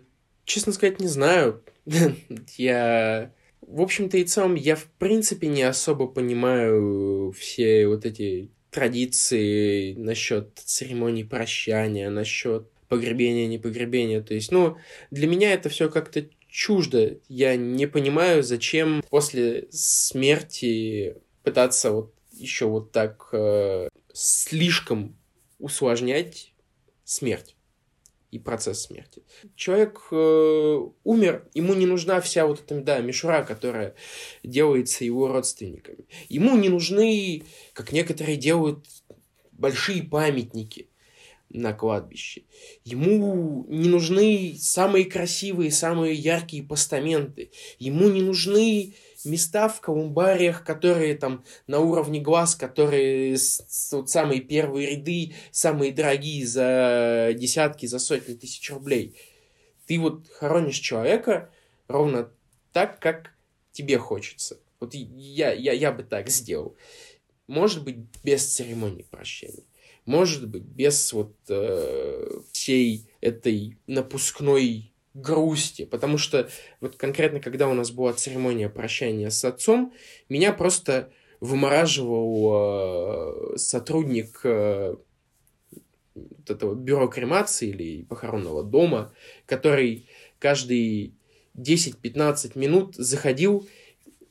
[0.46, 1.64] честно сказать, не знаю.
[2.58, 3.32] я...
[3.62, 10.58] В общем-то и целом, я в принципе не особо понимаю все вот эти традиции насчет
[10.58, 14.22] церемонии прощания, насчет погребения, не погребения.
[14.22, 14.78] То есть, ну,
[15.12, 17.18] для меня это все как-то чуждо.
[17.30, 25.18] Я не понимаю, зачем после смерти пытаться вот еще вот так э, слишком
[25.58, 26.54] усложнять
[27.04, 27.56] смерть
[28.32, 29.24] и процесс смерти.
[29.56, 33.96] Человек э, умер, ему не нужна вся вот эта, да, мишура, которая
[34.44, 36.06] делается его родственниками.
[36.30, 38.86] Ему не нужны, как некоторые делают,
[39.52, 40.91] большие памятники
[41.54, 42.44] на кладбище.
[42.84, 47.52] Ему не нужны самые красивые, самые яркие постаменты.
[47.80, 53.38] Ему не нужны места в колумбариях, которые там на уровне глаз, которые
[53.92, 59.18] вот самые первые ряды, самые дорогие за десятки, за сотни тысяч рублей.
[59.88, 61.52] Ты вот хоронишь человека
[61.88, 62.32] ровно
[62.72, 63.32] так, как
[63.72, 64.60] тебе хочется.
[64.80, 66.76] Вот я, я, я бы так сделал.
[67.48, 69.64] Может быть, без церемонии прощения
[70.06, 77.74] может быть, без вот э, всей этой напускной грусти, потому что вот конкретно, когда у
[77.74, 79.94] нас была церемония прощания с отцом,
[80.30, 84.96] меня просто вымораживал э, сотрудник э,
[86.14, 89.14] вот этого бюро кремации или похоронного дома,
[89.46, 90.08] который
[90.40, 91.12] каждые
[91.56, 93.68] 10-15 минут заходил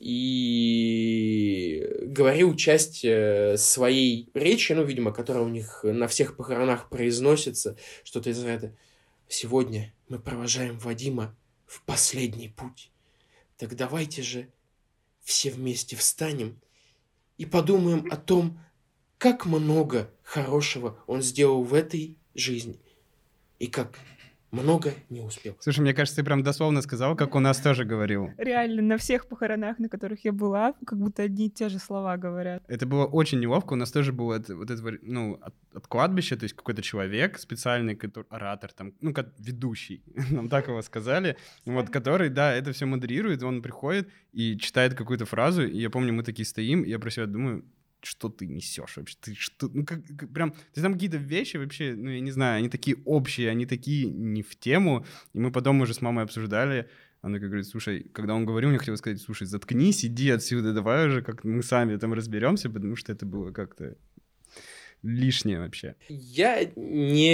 [0.01, 7.77] и говорил часть э, своей речи, ну, видимо, которая у них на всех похоронах произносится,
[8.03, 8.75] что-то из ряда
[9.27, 11.37] «Сегодня мы провожаем Вадима
[11.67, 12.91] в последний путь.
[13.57, 14.51] Так давайте же
[15.21, 16.59] все вместе встанем
[17.37, 18.59] и подумаем о том,
[19.19, 22.79] как много хорошего он сделал в этой жизни
[23.59, 23.99] и как
[24.51, 25.55] много не успел.
[25.59, 28.29] Слушай, мне кажется, ты прям дословно сказал, как у нас тоже говорил.
[28.37, 32.17] Реально, на всех похоронах, на которых я была, как будто одни и те же слова
[32.17, 32.63] говорят.
[32.67, 33.73] Это было очень неловко.
[33.73, 37.39] У нас тоже было это, вот это, ну, от, от кладбища, то есть какой-то человек
[37.39, 42.71] специальный, который, оратор, там, ну, как ведущий, нам так его сказали, вот, который, да, это
[42.73, 46.89] все модерирует, он приходит и читает какую-то фразу, и я помню, мы такие стоим, и
[46.89, 47.63] я про себя думаю,
[48.01, 49.15] что ты несешь вообще?
[49.21, 49.69] Ты что?
[49.73, 52.97] Ну, как, как прям, ты там какие-то вещи вообще, ну, я не знаю, они такие
[53.05, 55.05] общие, они такие не в тему.
[55.33, 56.89] И мы потом уже с мамой обсуждали.
[57.21, 61.07] Она как говорит, слушай, когда он говорил, мне хотелось сказать, слушай, заткнись, иди отсюда, давай
[61.07, 63.95] уже как мы сами там разберемся, потому что это было как-то
[65.03, 65.95] лишнее вообще.
[66.09, 67.27] Я не,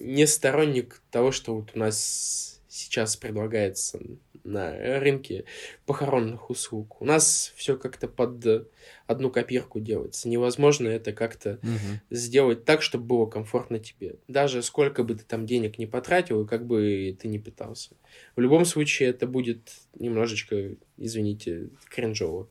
[0.00, 3.98] не сторонник того, что вот у нас сейчас предлагается
[4.46, 5.44] на рынке
[5.86, 7.00] похоронных услуг.
[7.00, 8.68] У нас все как-то под
[9.06, 10.28] одну копирку делается.
[10.28, 12.00] Невозможно это как-то угу.
[12.10, 14.16] сделать так, чтобы было комфортно тебе.
[14.28, 17.90] Даже сколько бы ты там денег не потратил, и как бы ты не питался.
[18.34, 22.48] В любом случае это будет немножечко, извините, кринжово.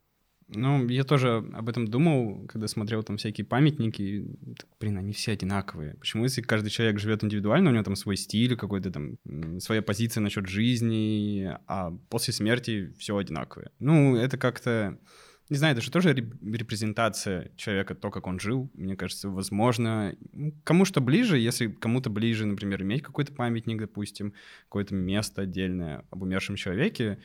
[0.48, 4.28] Ну, я тоже об этом думал, когда смотрел там всякие памятники.
[4.80, 5.96] Блин, они все одинаковые.
[5.96, 9.18] Почему, если каждый человек живет индивидуально, у него там свой стиль, какой-то там
[9.60, 13.72] своя позиция насчет жизни, а после смерти все одинаковое?
[13.80, 15.00] Ну, это как-то...
[15.50, 18.72] Не знаю, это же тоже репрезентация человека, то, как он жил.
[18.74, 20.16] Мне кажется, возможно,
[20.64, 26.24] кому что ближе, если кому-то ближе, например, иметь какой-то памятник, допустим, какое-то место отдельное об
[26.24, 27.20] умершем человеке,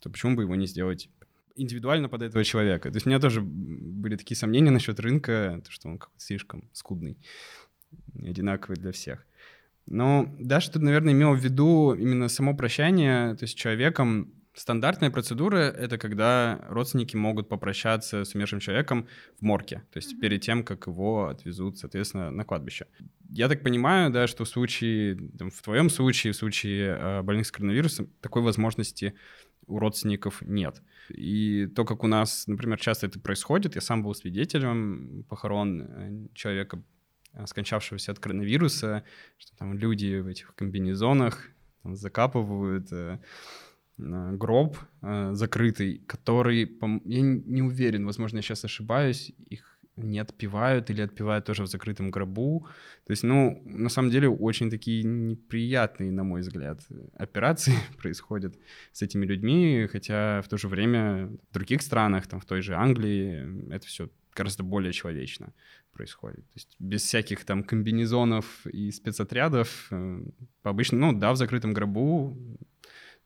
[0.00, 1.08] то почему бы его не сделать
[1.54, 2.90] индивидуально под этого человека.
[2.90, 7.18] То есть у меня тоже были такие сомнения насчет рынка, что он какой-то слишком скудный,
[8.14, 9.26] одинаковый для всех.
[9.86, 14.32] Но Даша тут, наверное, имел в виду именно само прощание, то есть человеком.
[14.54, 19.08] Стандартная процедура— это когда родственники могут попрощаться с умершим человеком
[19.40, 20.20] в морге, то есть mm-hmm.
[20.20, 22.86] перед тем, как его отвезут, соответственно, на кладбище.
[23.30, 27.46] Я так понимаю, да, что в случае, там, в твоем случае, в случае э, больных
[27.46, 29.14] с коронавирусом, такой возможности
[29.66, 30.82] у родственников нет.
[31.08, 36.26] И то, как у нас, например, часто это происходит, я сам был свидетелем похорон э,
[36.34, 36.82] человека,
[37.32, 39.04] э, скончавшегося от коронавируса,
[39.38, 41.48] что там люди в этих комбинезонах
[41.82, 43.18] там, закапывают э,
[43.98, 51.02] гроб э, закрытый, который, я не уверен, возможно, я сейчас ошибаюсь, их не отпивают или
[51.02, 52.66] отпивают тоже в закрытом гробу.
[53.06, 56.80] То есть, ну, на самом деле, очень такие неприятные, на мой взгляд,
[57.14, 58.56] операции происходят
[58.92, 62.74] с этими людьми, хотя в то же время в других странах, там, в той же
[62.74, 65.52] Англии, это все гораздо более человечно
[65.92, 66.46] происходит.
[66.48, 70.24] То есть без всяких там комбинезонов и спецотрядов, э,
[70.62, 72.36] обычно, ну да, в закрытом гробу,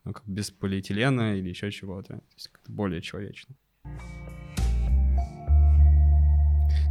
[0.04, 2.14] ну, как без полиэтилена или еще чего-то.
[2.14, 3.54] То есть как-то более человечно.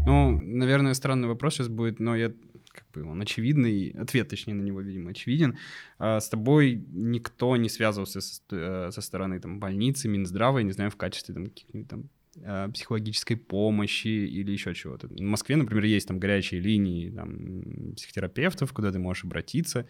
[0.05, 2.31] Ну, наверное, странный вопрос сейчас будет, но я
[2.75, 5.57] как бы он очевидный, ответ, точнее, на него, видимо, очевиден.
[5.97, 10.73] А с тобой никто не связывался со, э, со стороны там, больницы, Минздрава, я не
[10.73, 12.09] знаю, в качестве там, каких-нибудь там
[12.43, 15.07] а, психологической помощи или еще чего-то.
[15.07, 19.87] В Москве, например, есть там горячие линии там, психотерапевтов, куда ты можешь обратиться.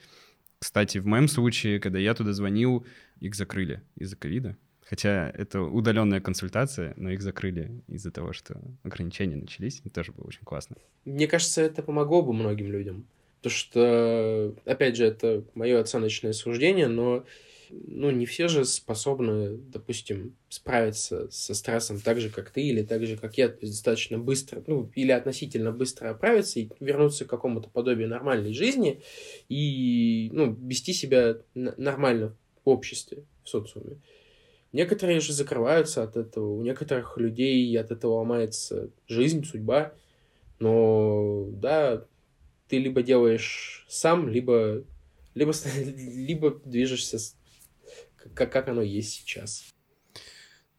[0.59, 2.85] Кстати, в моем случае, когда я туда звонил,
[3.19, 4.57] их закрыли из-за ковида.
[4.87, 9.81] Хотя это удаленная консультация, но их закрыли из-за того, что ограничения начались.
[9.83, 10.75] Это тоже было очень классно.
[11.05, 13.07] Мне кажется, это помогло бы многим людям.
[13.37, 17.25] Потому что, опять же, это мое оценочное суждение, но
[17.69, 23.05] ну, не все же способны, допустим, справиться со стрессом так же, как ты, или так
[23.05, 27.29] же, как я, то есть достаточно быстро, ну, или относительно быстро оправиться и вернуться к
[27.29, 29.01] какому-то подобию нормальной жизни
[29.49, 33.97] и, ну, вести себя нормально в обществе, в социуме.
[34.75, 39.93] Некоторые же закрываются от этого, у некоторых людей от этого ломается жизнь, судьба.
[40.59, 42.03] Но да,
[42.67, 44.83] ты либо делаешь сам, либо,
[45.33, 45.53] либо,
[45.95, 47.19] либо движешься
[48.33, 49.63] как, как оно есть сейчас.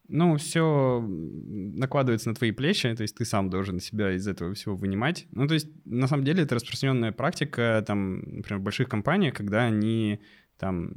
[0.09, 4.77] Ну, все накладывается на твои плечи, то есть ты сам должен себя из этого всего
[4.77, 5.27] вынимать.
[5.31, 9.63] Ну, то есть, на самом деле, это распространенная практика, там, например, в больших компаниях, когда
[9.63, 10.21] они
[10.59, 10.93] там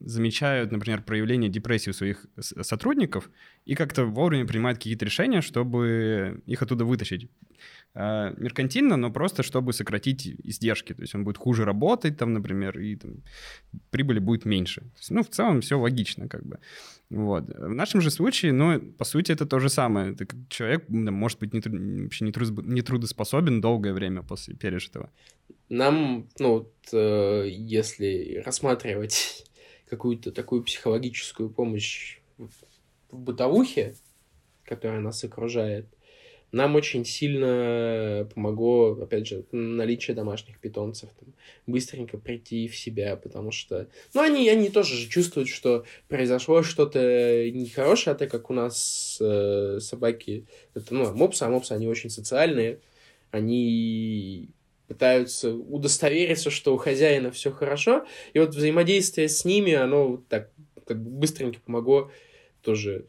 [0.00, 3.30] замечают, например, проявление депрессии у своих сотрудников
[3.64, 7.30] и как-то вовремя принимают какие-то решения, чтобы их оттуда вытащить.
[7.94, 10.94] Э, меркантильно, но просто чтобы сократить издержки.
[10.94, 13.22] То есть он будет хуже работать, там, например, и там,
[13.90, 14.80] прибыли будет меньше.
[14.96, 16.58] есть, ну, в целом все логично, как бы.
[17.10, 17.44] Вот.
[17.48, 20.14] В нашем же случае, ну, по сути, это то же самое.
[20.14, 21.60] Ты, человек может быть не,
[22.04, 25.10] вообще не, труд, не трудоспособен долгое время после пережитого.
[25.68, 29.44] Нам, ну, вот, э, если рассматривать
[29.90, 32.48] какую-то такую психологическую помощь в
[33.10, 33.96] бытовухе,
[34.64, 35.86] которая нас окружает,
[36.52, 41.32] нам очень сильно помогло, опять же, наличие домашних питомцев, там,
[41.66, 47.50] быстренько прийти в себя, потому что, ну, они, они тоже же чувствуют, что произошло что-то
[47.50, 52.10] нехорошее, а так как у нас э, собаки, это, ну, мопсы, а мопсы, они очень
[52.10, 52.80] социальные,
[53.30, 54.50] они
[54.88, 60.50] пытаются удостовериться, что у хозяина все хорошо, и вот взаимодействие с ними, оно так
[60.86, 62.10] как бы быстренько помогло
[62.60, 63.06] тоже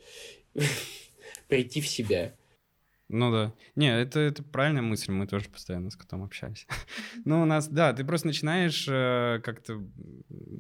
[1.50, 2.34] прийти в себя.
[3.14, 3.54] Ну да.
[3.76, 6.66] Не, это, это правильная мысль, мы тоже постоянно с котом общаемся.
[7.26, 9.82] Ну, у нас, да, ты просто начинаешь э, как-то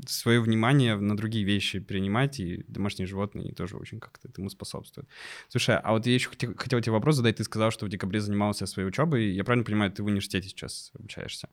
[0.07, 5.09] свое внимание на другие вещи принимать, и домашние животные тоже очень как-то этому способствуют.
[5.49, 7.37] Слушай, а вот я еще хотел, хотел тебе вопрос задать.
[7.37, 9.31] Ты сказал, что в декабре занимался своей учебой.
[9.31, 11.49] Я правильно понимаю, ты в университете сейчас обучаешься?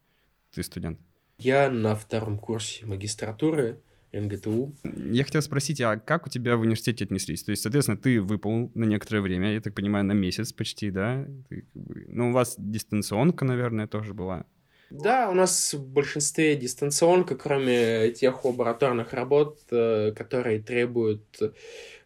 [0.55, 1.01] Ты студент?
[1.39, 3.81] Я на втором курсе магистратуры
[4.12, 4.75] МГТУ.
[4.85, 7.42] Я хотел спросить, а как у тебя в университете отнеслись?
[7.42, 11.27] То есть, соответственно, ты выпал на некоторое время, я так понимаю, на месяц почти, да?
[11.49, 14.46] Ты, ну, у вас дистанционка, наверное, тоже была.
[14.90, 21.23] Да, у нас в большинстве дистанционка, кроме тех лабораторных работ, э, которые требуют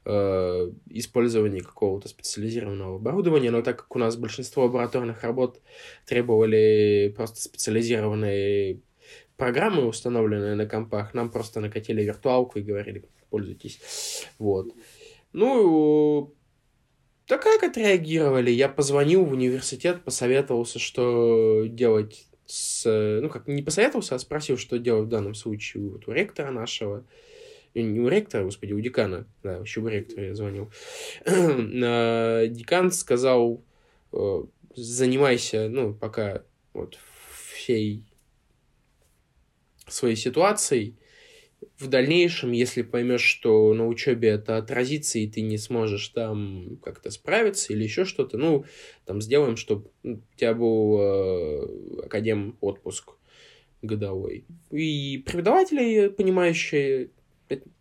[0.05, 5.63] э, использования какого-то специализированного оборудования, но так как у нас большинство лабораторных работ
[6.05, 8.81] требовали просто специализированные
[9.37, 14.27] программы, установленные на компах, нам просто накатили виртуалку и говорили, пользуйтесь.
[14.39, 14.73] Вот.
[15.33, 16.35] Ну,
[17.27, 18.51] так как отреагировали?
[18.51, 22.85] Я позвонил в университет, посоветовался, что делать с...
[23.21, 27.05] Ну, как не посоветовался, а спросил, что делать в данном случае вот у ректора нашего.
[27.75, 29.27] Не у ректора, господи, у декана.
[29.43, 30.71] Да, еще у ректора я звонил.
[31.27, 33.65] А, декан сказал,
[34.13, 34.45] э,
[34.77, 36.43] занимайся, ну, пока
[36.73, 36.99] вот
[37.53, 38.05] всей
[39.87, 40.97] своей ситуацией.
[41.79, 47.11] В дальнейшем, если поймешь, что на учебе это отразится, и ты не сможешь там как-то
[47.11, 48.65] справиться или еще что-то, ну,
[49.07, 53.13] там сделаем, чтобы у тебя был э, академ отпуск
[53.81, 54.45] годовой.
[54.71, 57.11] И преподаватели, понимающие,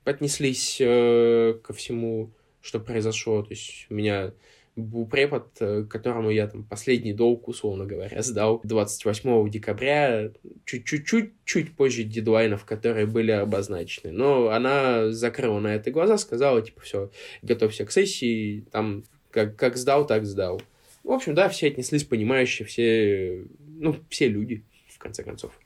[0.04, 3.44] отнеслись э, ко всему, что произошло.
[3.44, 4.34] То есть у меня
[4.76, 10.32] был препод, э, которому я там последний долг, условно говоря, сдал 28 декабря,
[10.66, 14.12] чуть-чуть чуть позже дедлайнов, которые были обозначены.
[14.12, 19.78] Но она закрыла на это глаза, сказала, типа, все, готовься к сессии, там, как, как
[19.78, 20.62] сдал, так сдал.
[21.04, 25.60] В общем, да, все отнеслись понимающие, все, ну, все люди, в конце концов.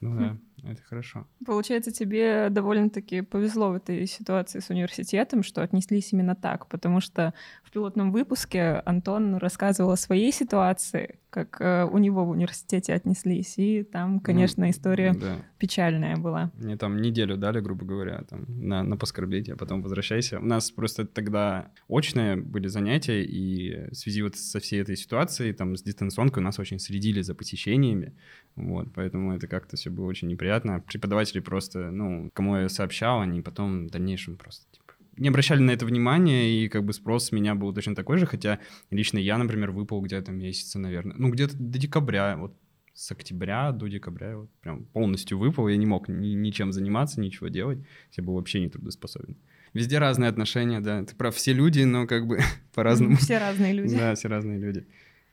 [0.00, 0.38] Ну да.
[0.64, 1.26] Это хорошо.
[1.46, 7.32] Получается, тебе довольно-таки повезло в этой ситуации с университетом, что отнеслись именно так, потому что
[7.62, 13.54] в пилотном выпуске Антон рассказывал о своей ситуации, как э, у него в университете отнеслись.
[13.58, 15.36] И там, Ну, конечно, история Да.
[15.58, 16.50] печальная была.
[16.58, 20.38] Мне там неделю дали, грубо говоря, там, на, на поскорбить, а потом возвращайся.
[20.38, 25.52] У нас просто тогда очные были занятия, и в связи вот со всей этой ситуацией,
[25.52, 28.12] там, с дистанционкой, нас очень следили за посещениями,
[28.56, 30.80] вот, поэтому это как-то все было очень неприятно.
[30.80, 34.79] Преподаватели просто, ну, кому я сообщал, они потом в дальнейшем просто, типа,
[35.20, 38.26] не обращали на это внимания, и как бы спрос с меня был точно такой же,
[38.26, 38.58] хотя
[38.90, 42.56] лично я, например, выпал где-то месяца, наверное, ну, где-то до декабря, вот
[42.94, 47.48] с октября до декабря вот прям полностью выпал, я не мог ни, ничем заниматься, ничего
[47.48, 47.78] делать,
[48.12, 49.36] я был вообще не трудоспособен.
[49.74, 52.40] Везде разные отношения, да, ты прав, все люди, но как бы
[52.74, 53.16] по-разному.
[53.16, 53.96] Все разные люди.
[53.96, 54.86] Да, все разные люди.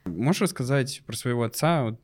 [0.06, 2.02] Можешь рассказать про своего отца, вот,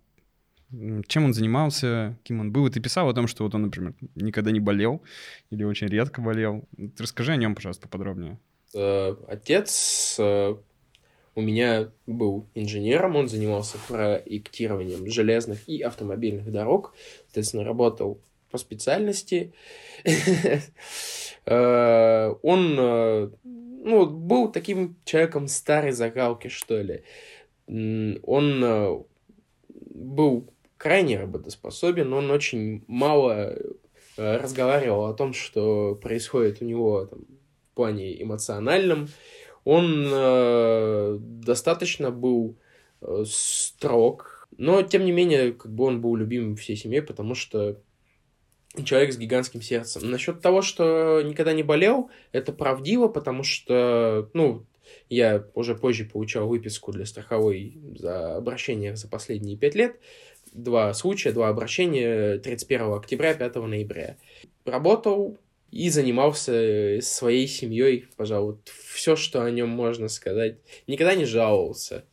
[1.08, 2.66] чем он занимался, кем он был?
[2.68, 5.04] И ты писал о том, что вот он, например, никогда не болел
[5.52, 6.64] или очень редко болел.
[6.78, 8.40] Вот Расскажи о нем, пожалуйста, поподробнее.
[8.74, 10.56] Э, Отец э,
[11.36, 16.96] у меня был инженером, он занимался проектированием железных и автомобильных дорог,
[17.26, 18.20] соответственно, работал
[18.52, 19.54] по специальности.
[21.46, 22.76] Э, Он
[23.44, 27.04] ну, был таким человеком старой закалки, что ли.
[27.68, 29.06] Он
[29.94, 30.54] был
[30.84, 33.56] крайне работоспособен, он очень мало
[34.18, 37.22] э, разговаривал о том, что происходит у него там,
[37.72, 39.08] в плане эмоциональном.
[39.64, 42.58] Он э, достаточно был
[43.00, 47.80] э, строг, но тем не менее, как бы он был любимым всей семьей, потому что
[48.84, 50.12] человек с гигантским сердцем.
[50.12, 54.66] Насчет того, что никогда не болел, это правдиво, потому что, ну,
[55.10, 59.98] я уже позже получал выписку для страховой за обращениях за последние пять лет.
[60.54, 64.18] Два случая, два обращения 31 октября, 5 ноября.
[64.66, 65.38] Работал
[65.72, 68.60] и занимался своей семьей, пожалуй,
[68.94, 70.58] все, что о нем можно сказать.
[70.86, 72.06] Никогда не жаловался.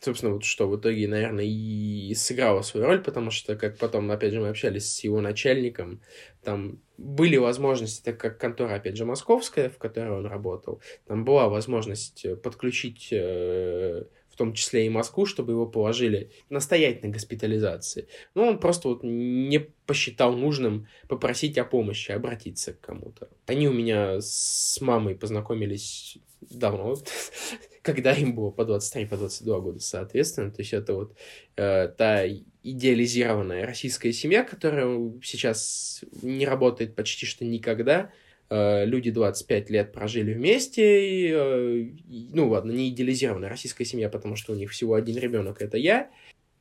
[0.00, 4.32] Собственно, вот что в итоге, наверное, и сыграло свою роль, потому что, как потом, опять
[4.32, 6.00] же, мы общались с его начальником,
[6.42, 11.48] там были возможности, так как контора, опять же, московская, в которой он работал, там была
[11.48, 14.04] возможность подключить э,
[14.40, 18.08] том числе и Москву, чтобы его положили настоять на госпитализации.
[18.34, 23.28] Но он просто вот не посчитал нужным попросить о помощи, обратиться к кому-то.
[23.44, 26.96] Они у меня с мамой познакомились давно,
[27.82, 30.50] когда им было по 23, по 22 года, соответственно.
[30.50, 31.14] То есть это вот
[31.56, 32.26] э, та
[32.62, 38.10] идеализированная российская семья, которая сейчас не работает почти что никогда.
[38.50, 44.34] Э, люди 25 лет прожили вместе, э, и, ну ладно, не идеализированная российская семья, потому
[44.34, 46.10] что у них всего один ребенок, это я.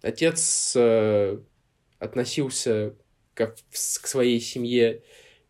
[0.04, 1.40] Отец э,
[1.98, 2.94] относился
[3.34, 5.02] как к своей семье,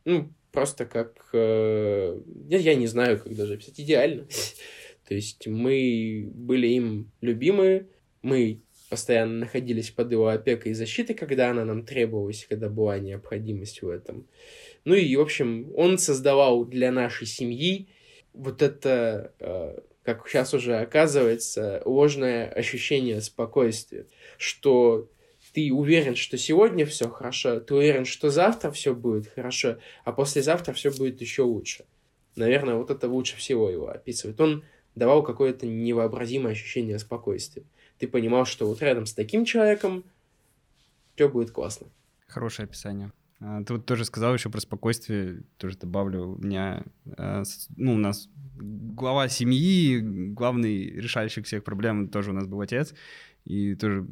[0.06, 1.30] ну, просто как...
[1.34, 4.26] я, не знаю, как даже описать, идеально.
[5.08, 7.88] То есть мы были им любимы,
[8.22, 13.82] мы постоянно находились под его опекой и защитой, когда она нам требовалась, когда была необходимость
[13.82, 14.26] в этом.
[14.90, 17.90] Ну и, в общем, он создавал для нашей семьи
[18.34, 24.08] вот это, э, как сейчас уже оказывается, ложное ощущение спокойствия,
[24.40, 25.08] что
[25.54, 30.74] ты уверен, что сегодня все хорошо, ты уверен, что завтра все будет хорошо, а послезавтра
[30.74, 31.86] все будет еще лучше.
[32.36, 34.42] Наверное, вот это лучше всего его описывает.
[34.42, 34.64] Он
[34.96, 37.66] давал какое-то невообразимое ощущение спокойствия.
[38.00, 40.04] Ты понимал, что вот рядом с таким человеком
[41.14, 41.92] все будет классно.
[42.26, 43.12] Хорошее описание.
[43.42, 46.36] А, Ты вот тоже сказал еще про спокойствие, тоже добавлю.
[46.36, 46.84] У меня,
[47.18, 47.44] а,
[47.78, 52.94] ну, у нас глава семьи, главный решальщик всех проблем тоже у нас был отец.
[53.46, 54.06] И тоже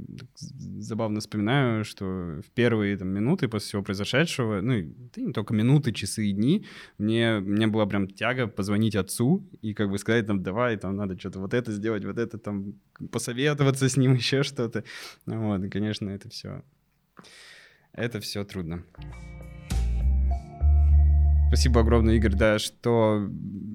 [0.55, 2.05] забавно вспоминаю, что
[2.41, 6.65] в первые там, минуты после всего произошедшего, ну, да не только минуты, часы и дни,
[6.97, 11.19] мне, мне была прям тяга позвонить отцу и как бы сказать там, давай, там надо
[11.19, 12.75] что-то вот это сделать, вот это там,
[13.11, 14.85] посоветоваться с ним, еще что-то.
[15.25, 16.63] Вот, и, конечно, это все
[17.97, 18.83] это все трудно.
[21.47, 23.29] Спасибо огромное, Игорь, да, что,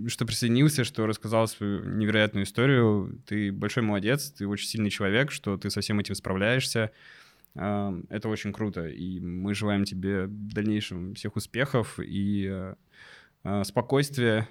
[0.06, 3.22] что присоединился, что рассказал свою невероятную историю.
[3.26, 6.90] Ты большой молодец, ты очень сильный человек, что ты со всем этим справляешься.
[7.54, 12.74] А, Это очень круто, и мы желаем тебе в дальнейшем всех успехов и э,
[13.44, 14.48] э, спокойствия.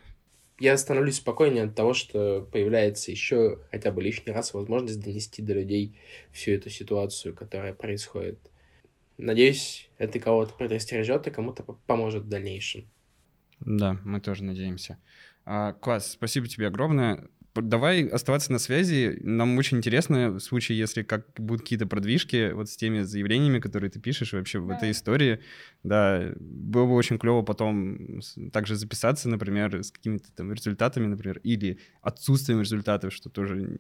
[0.60, 5.54] Я становлюсь спокойнее от того, что появляется еще хотя бы лишний раз возможность донести до
[5.54, 5.96] людей
[6.32, 8.51] всю эту ситуацию, которая происходит.
[9.22, 12.90] Надеюсь, это кого-то предостережет и кому-то по- поможет в дальнейшем.
[13.60, 14.98] Да, мы тоже надеемся.
[15.46, 17.30] А, Класс, спасибо тебе огромное.
[17.56, 19.20] Давай оставаться на связи.
[19.22, 23.90] Нам очень интересно в случае, если как будут какие-то продвижки вот с теми заявлениями, которые
[23.90, 24.66] ты пишешь вообще да.
[24.66, 25.40] в этой истории.
[25.84, 28.22] Да, было бы очень клево потом
[28.54, 33.80] также записаться, например, с какими-то там результатами, например, или отсутствием результатов, что тоже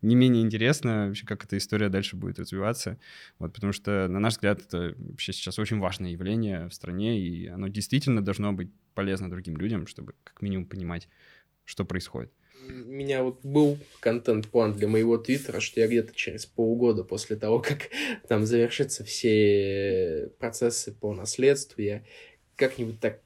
[0.00, 2.98] не менее интересно вообще, как эта история дальше будет развиваться.
[3.38, 7.48] Вот, потому что, на наш взгляд, это вообще сейчас очень важное явление в стране, и
[7.48, 11.08] оно действительно должно быть полезно другим людям, чтобы как минимум понимать,
[11.64, 12.32] что происходит
[12.66, 17.60] у меня вот был контент-план для моего твиттера, что я где-то через полгода после того,
[17.60, 17.90] как
[18.26, 22.04] там завершатся все процессы по наследству, я
[22.56, 23.20] как-нибудь так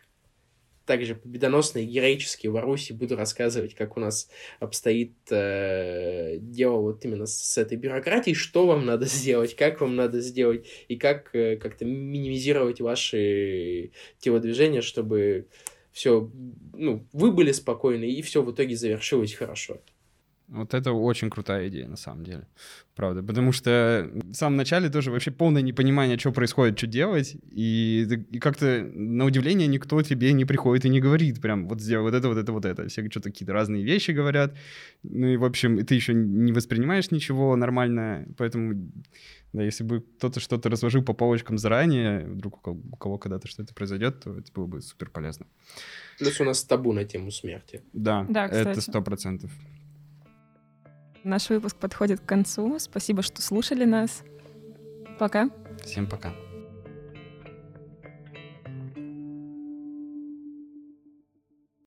[0.84, 4.28] так же победоносно и героически в Аруси буду рассказывать, как у нас
[4.58, 9.96] обстоит э, дело вот именно с, с этой бюрократией, что вам надо сделать, как вам
[9.96, 15.46] надо сделать, и как э, как-то минимизировать ваши телодвижения, чтобы
[15.92, 16.30] все,
[16.72, 19.80] ну, вы были спокойны, и все в итоге завершилось хорошо.
[20.52, 22.46] Вот это очень крутая идея, на самом деле.
[22.94, 23.22] Правда.
[23.22, 27.36] Потому что в самом начале тоже вообще полное непонимание, что происходит, что делать.
[27.50, 32.02] И, и как-то, на удивление, никто тебе не приходит и не говорит прям вот сделай
[32.02, 32.86] вот это, вот это, вот это.
[32.88, 34.54] Все что-то какие-то разные вещи говорят.
[35.02, 38.26] Ну и, в общем, ты еще не воспринимаешь ничего нормально.
[38.36, 38.92] Поэтому,
[39.54, 44.20] да, если бы кто-то что-то разложил по полочкам заранее, вдруг у кого когда-то что-то произойдет,
[44.20, 45.46] то это было бы супер полезно.
[46.18, 47.80] Плюс у нас табу на тему смерти.
[47.94, 49.50] Да, да это сто процентов.
[51.24, 52.78] Наш выпуск подходит к концу.
[52.78, 54.22] Спасибо, что слушали нас.
[55.18, 55.50] Пока.
[55.84, 56.32] Всем пока.